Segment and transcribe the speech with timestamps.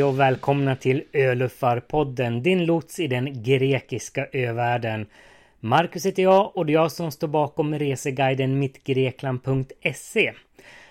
[0.00, 5.06] Hej och välkomna till Öluffarpodden, din lots i den grekiska övärlden.
[5.60, 10.32] Marcus heter jag och det är jag som står bakom reseguiden mittgrekland.se.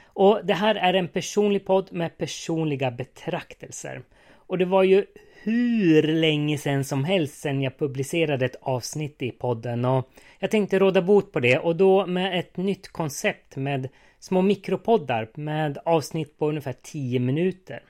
[0.04, 4.02] Och det här är en personlig podd med personliga betraktelser.
[4.48, 5.06] Och det var ju
[5.44, 10.79] hur länge sedan som helst sedan jag publicerade ett avsnitt i podden och jag tänkte
[10.79, 13.89] råda bot på det och då med ett nytt koncept med
[14.20, 17.84] små mikropoddar med avsnitt på ungefär 10 minuter.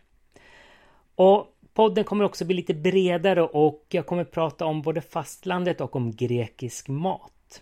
[1.20, 5.96] Och podden kommer också bli lite bredare och jag kommer prata om både fastlandet och
[5.96, 7.62] om grekisk mat.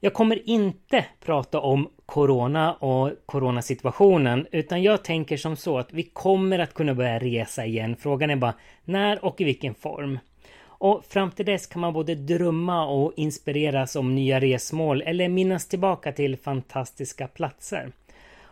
[0.00, 6.02] Jag kommer inte prata om Corona och Coronasituationen utan jag tänker som så att vi
[6.02, 7.96] kommer att kunna börja resa igen.
[7.96, 10.18] Frågan är bara när och i vilken form.
[10.60, 15.68] Och fram till dess kan man både drömma och inspireras om nya resmål eller minnas
[15.68, 17.92] tillbaka till fantastiska platser.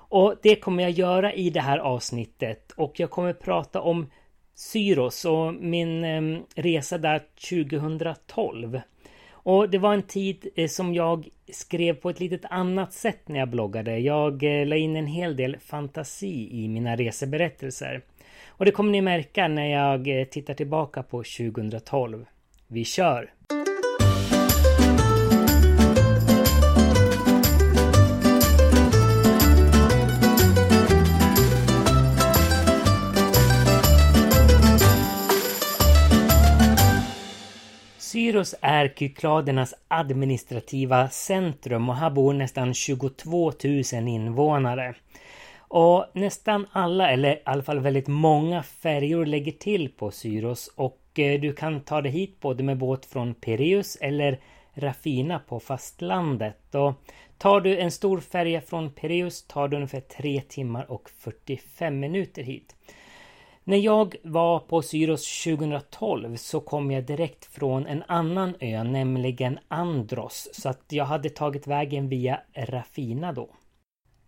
[0.09, 4.11] Och det kommer jag göra i det här avsnittet och jag kommer prata om
[4.55, 8.81] Syros och min ehm, resa där 2012.
[9.31, 13.39] Och det var en tid eh, som jag skrev på ett litet annat sätt när
[13.39, 13.99] jag bloggade.
[13.99, 18.03] Jag eh, la in en hel del fantasi i mina reseberättelser.
[18.49, 22.27] Och det kommer ni märka när jag eh, tittar tillbaka på 2012.
[22.67, 23.33] Vi kör!
[38.27, 43.53] Syros är Kykladernas administrativa centrum och här bor nästan 22
[43.93, 44.95] 000 invånare.
[45.59, 51.19] Och nästan alla, eller i alla fall väldigt många färjor lägger till på Syros och
[51.19, 54.41] eh, du kan ta dig hit både med båt från Pireus eller
[54.75, 56.75] Rafina på fastlandet.
[56.75, 56.95] Och
[57.39, 62.43] tar du en stor färja från Pireus tar det ungefär 3 timmar och 45 minuter
[62.43, 62.75] hit.
[63.69, 69.59] När jag var på Syros 2012 så kom jag direkt från en annan ö, nämligen
[69.69, 73.49] Andros, så att jag hade tagit vägen via Rafina då.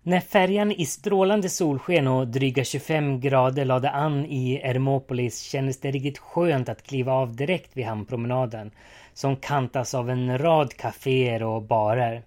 [0.03, 5.91] När färjan i strålande solsken och dryga 25 grader lade an i Hermopolis kändes det
[5.91, 8.71] riktigt skönt att kliva av direkt vid hamnpromenaden
[9.15, 12.23] som kantas av en rad kaféer och barer.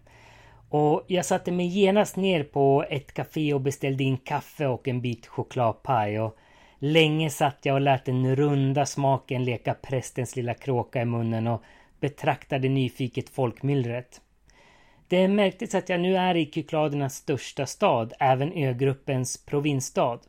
[0.69, 5.01] Och jag satte mig genast ner på ett kafé och beställde in kaffe och en
[5.01, 6.37] bit chokladpaj och
[6.83, 11.63] länge satt jag och lät den runda smaken leka prästens lilla kråka i munnen och
[11.99, 14.21] betraktade nyfiket folkmyllret.
[15.07, 20.19] Det märktes att jag nu är i Kykladernas största stad, även ögruppens provinsstad.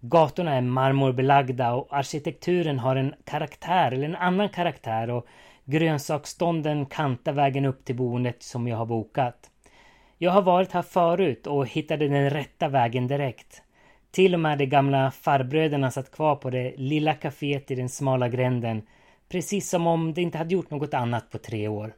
[0.00, 5.26] Gatorna är marmorbelagda och arkitekturen har en karaktär eller en annan karaktär och
[5.64, 9.50] grönsaksstånden kantar vägen upp till boendet som jag har bokat.
[10.18, 13.62] Jag har varit här förut och hittade den rätta vägen direkt.
[14.10, 18.28] Till och med de gamla farbröderna satt kvar på det lilla kaféet i den smala
[18.28, 18.82] gränden.
[19.28, 21.92] Precis som om de inte hade gjort något annat på tre år.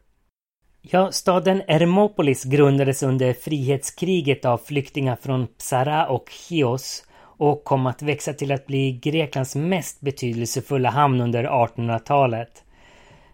[0.83, 7.05] Ja, staden Hermopolis grundades under frihetskriget av flyktingar från Psara och Chios
[7.39, 12.65] och kom att växa till att bli Greklands mest betydelsefulla hamn under 1800-talet.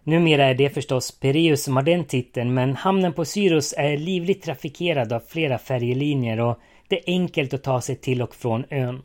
[0.02, 4.42] Numera är det förstås Pireus som har den titeln men hamnen på Syros är livligt
[4.42, 6.58] trafikerad av flera färjelinjer och
[6.88, 9.02] det är enkelt att ta sig till och från ön.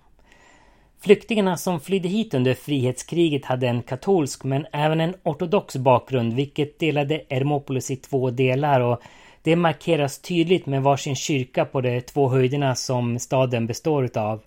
[1.00, 6.80] Flyktingarna som flydde hit under frihetskriget hade en katolsk men även en ortodox bakgrund vilket
[6.80, 9.02] delade Hermopolis i två delar och
[9.42, 14.42] det markeras tydligt med varsin kyrka på de två höjderna som staden består utav.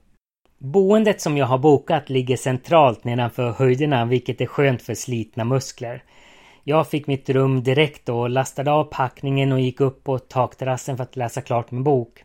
[0.59, 6.03] Boendet som jag har bokat ligger centralt nedanför höjderna vilket är skönt för slitna muskler.
[6.65, 11.05] Jag fick mitt rum direkt och lastade av packningen och gick upp på takterrassen för
[11.05, 12.25] att läsa klart min bok.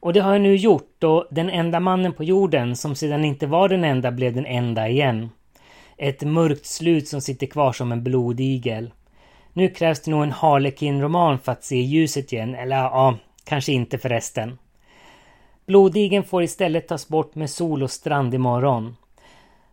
[0.00, 3.46] Och det har jag nu gjort och den enda mannen på jorden som sedan inte
[3.46, 5.30] var den enda blev den enda igen.
[5.96, 8.90] Ett mörkt slut som sitter kvar som en blodigel.
[9.52, 13.98] Nu krävs det nog en Harlequin-roman för att se ljuset igen, eller ja, kanske inte
[13.98, 14.58] förresten.
[15.66, 18.96] Blodigen får istället tas bort med sol och strand imorgon.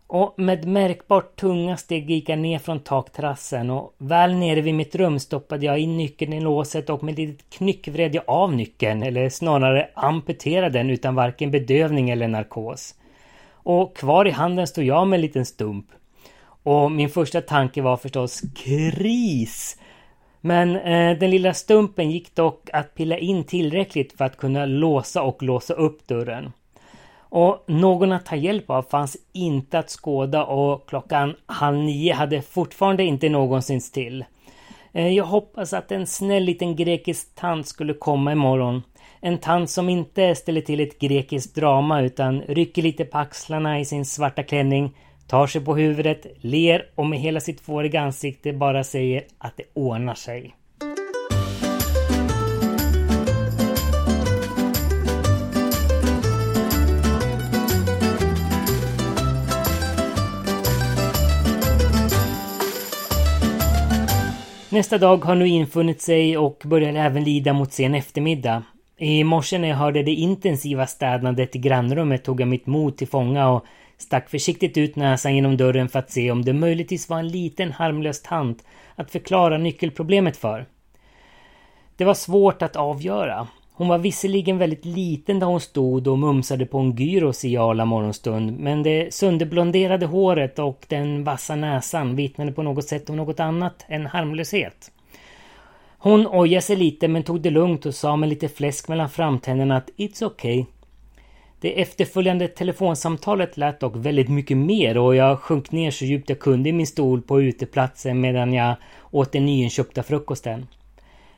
[0.10, 4.96] Och med märkbart tunga steg gick jag ner från takterrassen och väl nere vid mitt
[4.96, 8.54] rum stoppade jag in nyckeln i låset och med ett litet knyck vred jag av
[8.54, 12.96] nyckeln, eller snarare amputerade den utan varken bedövning eller narkos.
[13.52, 15.86] Och kvar i handen stod jag med en liten stump.
[16.64, 19.78] Och min första tanke var förstås kris!
[20.42, 25.22] Men eh, den lilla stumpen gick dock att pilla in tillräckligt för att kunna låsa
[25.22, 26.52] och låsa upp dörren.
[27.30, 32.42] Och någon att ta hjälp av fanns inte att skåda och klockan halv nio hade
[32.42, 34.26] fortfarande inte någon synts till.
[34.94, 38.84] Eh, jag hoppas att en snäll liten grekisk tant skulle komma imorgon.
[39.22, 43.86] En tant som inte ställer till ett grekiskt drama utan rycker lite på axlarna i
[43.86, 44.96] sin svarta klänning,
[45.28, 49.64] tar sig på huvudet, ler och med hela sitt fåriga ansikte bara säger att det
[49.74, 50.57] ordnar sig.
[64.78, 68.64] Nästa dag har nu infunnit sig och börjar även lida mot sen eftermiddag.
[68.98, 73.08] I morse när jag hörde det intensiva städandet i grannrummet tog jag mitt mod till
[73.08, 73.66] fånga och
[73.98, 77.72] stack försiktigt ut näsan genom dörren för att se om det möjligtvis var en liten
[77.72, 78.64] harmlös tant
[78.96, 80.66] att förklara nyckelproblemet för.
[81.96, 83.48] Det var svårt att avgöra.
[83.78, 87.86] Hon var visserligen väldigt liten där hon stod och mumsade på en gyros i alla
[87.86, 93.40] morgonstund, men det sönderblonderade håret och den vassa näsan vittnade på något sätt om något
[93.40, 94.92] annat än harmlöshet.
[95.98, 99.78] Hon ojade sig lite men tog det lugnt och sa med lite fläsk mellan framtänderna
[99.78, 100.66] att It's okay.
[101.62, 106.40] Det efterföljande telefonsamtalet lät dock väldigt mycket mer och jag sjönk ner så djupt jag
[106.40, 108.76] kunde i min stol på uteplatsen medan jag
[109.12, 110.68] åt den nyinköpta frukosten.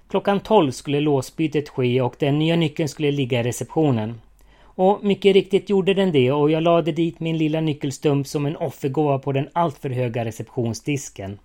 [0.10, 4.22] Klockan 12 skulle låsbytet ske och den nya nyckeln skulle ligga i receptionen.
[4.62, 8.56] Och mycket riktigt gjorde den det och jag lade dit min lilla nyckelstump som en
[8.56, 11.40] offergåva på den alltför höga receptionsdisken.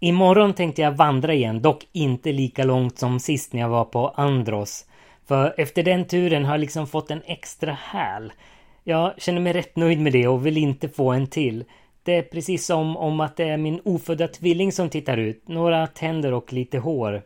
[0.00, 4.08] Imorgon tänkte jag vandra igen, dock inte lika långt som sist när jag var på
[4.08, 4.86] Andros.
[5.26, 8.32] För efter den turen har jag liksom fått en extra häl.
[8.82, 11.64] Jag känner mig rätt nöjd med det och vill inte få en till.
[12.02, 15.48] Det är precis som om att det är min ofödda tvilling som tittar ut.
[15.48, 17.22] Några tänder och lite hår.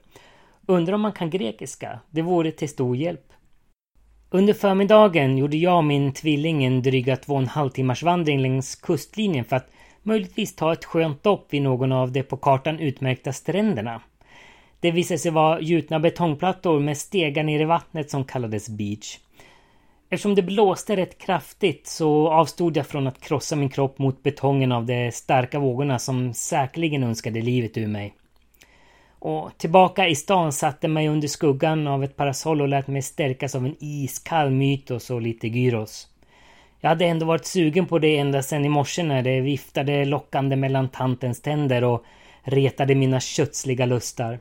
[0.71, 2.01] Undrar om man kan grekiska?
[2.11, 3.33] Det vore till stor hjälp.
[4.31, 8.41] Under förmiddagen gjorde jag och min tvilling en dryga två och en halv timmars vandring
[8.41, 9.71] längs kustlinjen för att
[10.03, 14.01] möjligtvis ta ett skönt dopp vid någon av de på kartan utmärkta stränderna.
[14.81, 19.19] Det visade sig vara gjutna betongplattor med stegar ner i vattnet som kallades beach.
[20.09, 24.73] Eftersom det blåste rätt kraftigt så avstod jag från att krossa min kropp mot betongen
[24.73, 28.15] av de starka vågorna som säkerligen önskade livet ur mig.
[29.19, 33.55] Och tillbaka i stan satte mig under skuggan av ett parasoll och lät mig stärkas
[33.55, 36.09] av en iskall mytos och lite gyros.
[36.81, 40.57] Jag hade ändå varit sugen på det ända sedan i morse när det viftade lockande
[40.57, 42.05] mellan tantens tänder och
[42.43, 44.39] retade mina kötsliga lustar.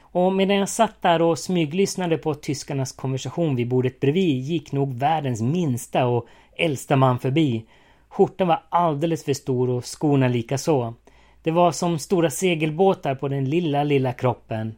[0.00, 4.94] Och medan jag satt där och smyglyssnade på tyskarnas konversation vid bordet bredvid gick nog
[4.94, 6.26] världens minsta och
[6.56, 7.64] äldsta man förbi.
[8.08, 10.94] Skjortan var alldeles för stor och skorna lika så.
[11.42, 14.74] Det var som stora segelbåtar på den lilla, lilla kroppen.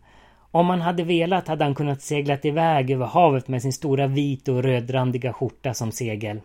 [0.50, 4.48] Om han hade velat hade han kunnat segla iväg över havet med sin stora vit
[4.48, 6.40] och rödrandiga skjorta som segel.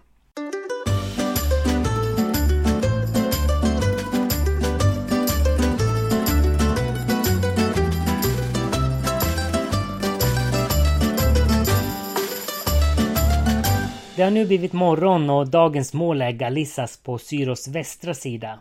[14.16, 18.60] Det har nu blivit morgon och dagens mål är Galissas på Syros västra sida.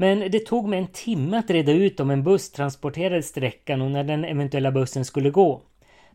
[0.00, 3.90] Men det tog mig en timme att reda ut om en buss transporterade sträckan och
[3.90, 5.62] när den eventuella bussen skulle gå.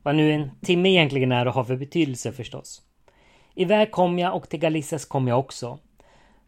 [0.03, 2.81] Vad nu en timme egentligen är och har för betydelse förstås.
[3.55, 5.79] Iväg kom jag och till Galissas kom jag också.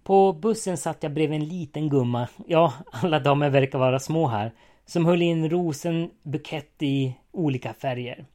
[0.04, 4.52] På bussen satt jag bredvid en liten gumma, ja, alla damer verkar vara små här,
[4.86, 8.26] som höll i en rosenbukett i olika färger.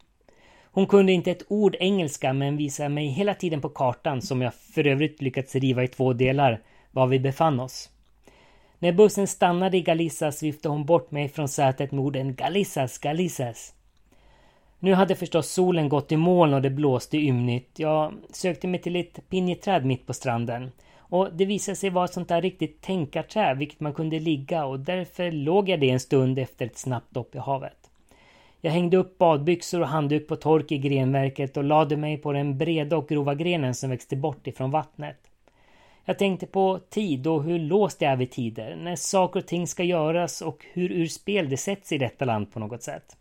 [0.72, 4.54] Hon kunde inte ett ord engelska men visade mig hela tiden på kartan som jag
[4.54, 7.90] för övrigt lyckats riva i två delar var vi befann oss.
[8.82, 13.74] När bussen stannade i Galissas viftade hon bort mig från sätet med orden Galissas, Galissas.
[14.78, 17.78] Nu hade förstås solen gått i moln och det blåste ymnigt.
[17.78, 20.70] Jag sökte mig till ett pinjeträd mitt på stranden.
[20.96, 24.80] Och det visade sig vara ett sånt där riktigt tänkarträd vilket man kunde ligga och
[24.80, 27.90] därför låg jag det en stund efter ett snabbt dopp i havet.
[28.60, 32.58] Jag hängde upp badbyxor och handduk på tork i grenverket och lade mig på den
[32.58, 35.29] breda och grova grenen som växte bort ifrån vattnet.
[36.10, 39.66] Jag tänkte på tid och hur låst det är vid tider, när saker och ting
[39.66, 43.16] ska göras och hur ur spel det sätts i detta land på något sätt.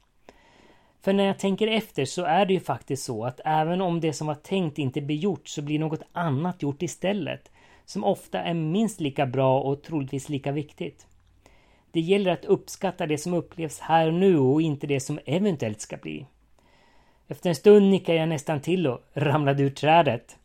[1.01, 4.13] För när jag tänker efter så är det ju faktiskt så att även om det
[4.13, 7.51] som var tänkt inte blir gjort så blir något annat gjort istället,
[7.85, 11.07] som ofta är minst lika bra och troligtvis lika viktigt.
[11.91, 15.81] Det gäller att uppskatta det som upplevs här och nu och inte det som eventuellt
[15.81, 16.25] ska bli.
[17.27, 20.37] Efter en stund nickade jag nästan till och ramlade ur trädet.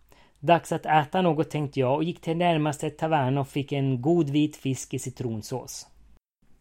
[0.44, 4.30] Dags att äta något tänkte jag och gick till närmaste tavern och fick en god
[4.30, 5.86] vit fisk i citronsås.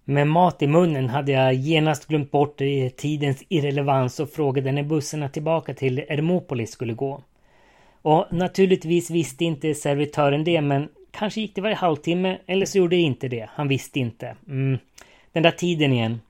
[0.06, 4.84] Med mat i munnen hade jag genast glömt bort eh, tidens irrelevans och frågade när
[4.84, 7.24] bussarna tillbaka till Ermopolis skulle gå.
[8.02, 12.96] Och naturligtvis visste inte servitören det men kanske gick det varje halvtimme eller så gjorde
[12.96, 13.50] det inte det.
[13.54, 14.36] Han visste inte.
[14.48, 14.78] Mm.
[15.32, 16.22] Den där tiden igen.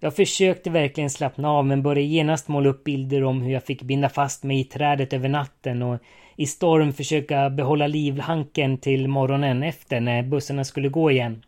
[0.00, 3.82] Jag försökte verkligen slappna av men började genast måla upp bilder om hur jag fick
[3.82, 5.98] binda fast mig i trädet över natten och
[6.36, 11.42] i storm försöka behålla livhanken till morgonen efter när bussarna skulle gå igen.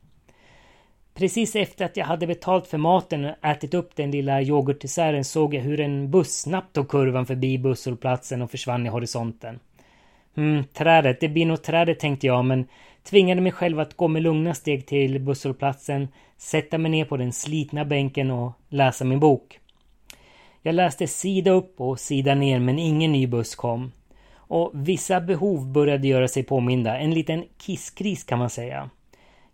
[1.15, 5.55] Precis efter att jag hade betalt för maten och ätit upp den lilla yoghurtdesserten såg
[5.55, 9.61] jag hur en buss snabbt tog kurvan förbi busshållplatsen och försvann i horisonten.
[10.37, 12.67] Mm, trädet, det blir nog trädet tänkte jag men
[13.03, 17.33] tvingade mig själv att gå med lugna steg till busshållplatsen, sätta mig ner på den
[17.33, 19.61] slitna bänken och läsa min bok.
[20.63, 23.93] Jag läste sida upp och sida ner men ingen ny buss kom.
[24.49, 28.91] Och vissa behov började göra sig påminda, en liten kisskris kan man säga.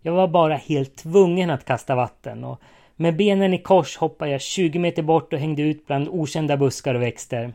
[0.01, 2.61] Jag var bara helt tvungen att kasta vatten och
[2.95, 6.95] med benen i kors hoppade jag 20 meter bort och hängde ut bland okända buskar
[6.95, 7.53] och växter.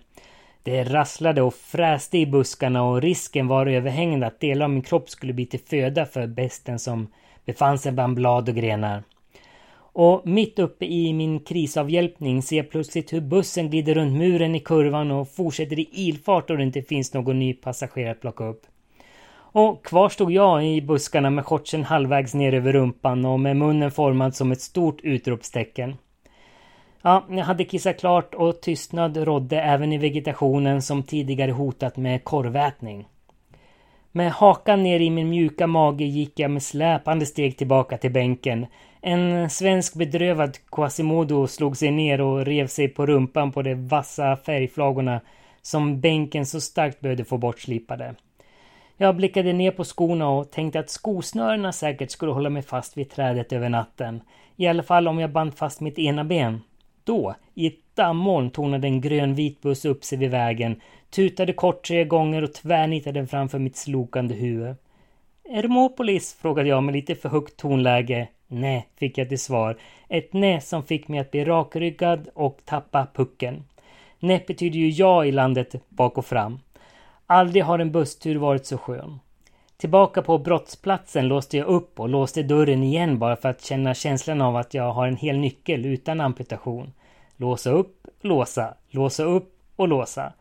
[0.62, 5.10] Det rasslade och fräste i buskarna och risken var överhängande att delar av min kropp
[5.10, 7.08] skulle bli till föda för besten som
[7.44, 9.02] befann sig bland blad och grenar.
[10.02, 14.60] Och mitt uppe i min krisavhjälpning ser jag plötsligt hur bussen glider runt muren i
[14.60, 18.66] kurvan och fortsätter i ilfart då det inte finns någon ny passagerare att plocka upp.
[19.32, 23.90] Och kvar stod jag i buskarna med shortsen halvvägs ner över rumpan och med munnen
[23.90, 25.96] formad som ett stort utropstecken.
[27.02, 32.24] Ja, jag hade kissat klart och tystnad rådde även i vegetationen som tidigare hotat med
[32.24, 33.06] korvätning.
[34.12, 38.66] Med hakan ner i min mjuka mage gick jag med släpande steg tillbaka till bänken.
[39.00, 44.36] En svensk bedrövad Quasimodo slog sig ner och rev sig på rumpan på de vassa
[44.36, 45.20] färgflagorna
[45.62, 48.14] som bänken så starkt behövde få bortslipade.
[48.96, 53.10] Jag blickade ner på skorna och tänkte att skosnörena säkert skulle hålla mig fast vid
[53.10, 54.20] trädet över natten.
[54.56, 56.60] I alla fall om jag band fast mitt ena ben.
[57.04, 60.80] Då, i ett dammoln, tornade en grönvit buss upp sig vid vägen,
[61.10, 64.76] tutade kort tre gånger och tvärnitade framför mitt slokande huvud.
[65.44, 66.36] Ermopolis?
[66.40, 68.28] frågade jag med lite för högt tonläge.
[68.46, 69.76] Nej, fick jag till svar.
[70.08, 73.64] Ett nej som fick mig att bli rakryggad och tappa pucken.
[74.18, 76.60] Nej betyder ju ja i landet bak och fram.
[77.26, 79.20] Aldrig har en busstur varit så skön.
[79.76, 84.40] Tillbaka på brottsplatsen låste jag upp och låste dörren igen bara för att känna känslan
[84.40, 86.92] av att jag har en hel nyckel utan amputation.
[87.40, 90.32] Låsa upp, låsa, låsa upp och låsa.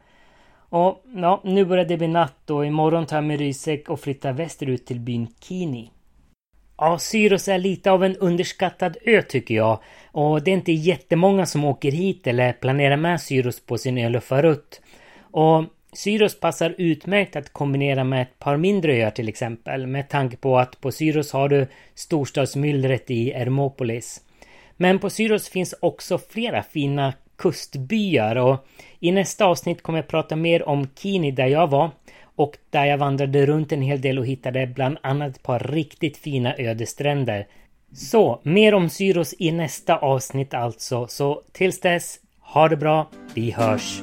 [0.70, 4.34] Och ja, nu börjar det bli natt och imorgon tar jag min ryggsäck och flyttar
[4.34, 5.92] västerut till byn Kini.
[6.78, 9.80] Ja, Syros är lite av en underskattad ö tycker jag.
[10.12, 14.82] Och det är inte jättemånga som åker hit eller planerar med Syros på sin öluffarutt.
[15.22, 15.64] Och
[15.94, 20.58] Syros passar utmärkt att kombinera med ett par mindre öar till exempel med tanke på
[20.58, 24.22] att på Syros har du storstadsmyllret i Hermopolis.
[24.82, 28.68] Men på Syros finns också flera fina kustbyar och
[29.00, 31.92] i nästa avsnitt kommer jag prata mer om Kini där jag var
[32.36, 36.18] och där jag vandrade runt en hel del och hittade bland annat ett par riktigt
[36.18, 37.48] fina ödestränder.
[37.94, 41.08] Så, mer om Syros i nästa avsnitt alltså.
[41.08, 44.02] Så tills dess, ha det bra, vi hörs!